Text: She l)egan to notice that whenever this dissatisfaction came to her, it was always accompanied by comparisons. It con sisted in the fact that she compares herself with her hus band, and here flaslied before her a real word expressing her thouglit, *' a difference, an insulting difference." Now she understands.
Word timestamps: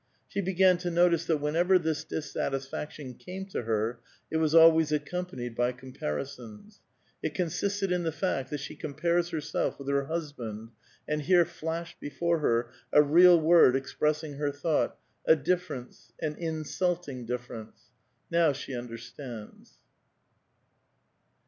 She 0.27 0.41
l)egan 0.41 0.79
to 0.79 0.89
notice 0.89 1.25
that 1.25 1.37
whenever 1.37 1.77
this 1.77 2.03
dissatisfaction 2.03 3.13
came 3.13 3.45
to 3.49 3.61
her, 3.61 3.99
it 4.31 4.37
was 4.37 4.55
always 4.55 4.91
accompanied 4.91 5.53
by 5.53 5.73
comparisons. 5.73 6.79
It 7.21 7.35
con 7.35 7.45
sisted 7.49 7.91
in 7.91 8.01
the 8.01 8.11
fact 8.11 8.49
that 8.49 8.61
she 8.61 8.75
compares 8.75 9.29
herself 9.29 9.77
with 9.77 9.87
her 9.89 10.05
hus 10.05 10.31
band, 10.31 10.71
and 11.07 11.21
here 11.21 11.45
flaslied 11.45 11.99
before 11.99 12.39
her 12.39 12.71
a 12.91 13.03
real 13.03 13.39
word 13.39 13.75
expressing 13.75 14.37
her 14.37 14.49
thouglit, 14.51 14.93
*' 15.15 15.25
a 15.27 15.35
difference, 15.35 16.11
an 16.19 16.33
insulting 16.37 17.27
difference." 17.27 17.91
Now 18.31 18.53
she 18.53 18.73
understands. 18.75 19.77